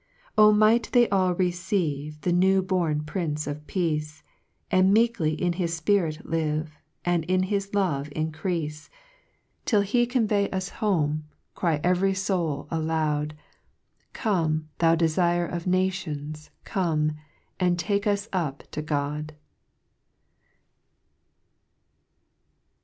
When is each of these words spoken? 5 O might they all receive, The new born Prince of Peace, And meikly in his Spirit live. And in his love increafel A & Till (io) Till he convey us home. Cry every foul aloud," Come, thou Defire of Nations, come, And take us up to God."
5 0.35 0.35
O 0.39 0.51
might 0.51 0.89
they 0.93 1.07
all 1.09 1.35
receive, 1.35 2.21
The 2.21 2.31
new 2.33 2.63
born 2.63 3.03
Prince 3.03 3.45
of 3.45 3.67
Peace, 3.67 4.23
And 4.71 4.91
meikly 4.91 5.39
in 5.39 5.53
his 5.53 5.75
Spirit 5.77 6.27
live. 6.27 6.75
And 7.05 7.23
in 7.25 7.43
his 7.43 7.75
love 7.75 8.09
increafel 8.15 8.87
A 8.89 8.89
& 9.29 9.65
Till 9.65 9.81
(io) 9.81 9.81
Till 9.81 9.81
he 9.81 10.07
convey 10.07 10.49
us 10.49 10.69
home. 10.69 11.25
Cry 11.53 11.79
every 11.83 12.15
foul 12.15 12.67
aloud," 12.71 13.35
Come, 14.13 14.69
thou 14.79 14.95
Defire 14.95 15.47
of 15.47 15.67
Nations, 15.67 16.49
come, 16.63 17.11
And 17.59 17.77
take 17.77 18.07
us 18.07 18.27
up 18.33 18.63
to 18.71 18.81
God." 18.81 19.35